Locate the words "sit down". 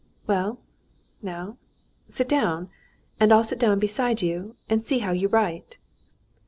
2.09-2.71, 3.43-3.77